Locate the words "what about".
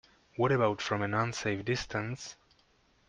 0.35-0.81